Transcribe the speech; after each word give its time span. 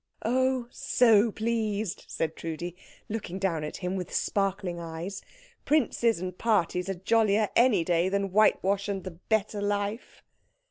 "Oh, 0.25 0.67
so 0.71 1.31
pleased!" 1.31 2.05
said 2.07 2.35
Trudi, 2.35 2.75
looking 3.07 3.37
down 3.37 3.63
at 3.63 3.77
him 3.77 3.95
with 3.95 4.11
sparkling 4.11 4.79
eyes. 4.79 5.21
"Princes 5.63 6.19
and 6.19 6.35
parties 6.35 6.89
are 6.89 6.95
jollier 6.95 7.49
any 7.55 7.83
day 7.83 8.09
than 8.09 8.31
whitewash 8.31 8.89
and 8.89 9.03
the 9.03 9.11
better 9.11 9.61
life." 9.61 10.23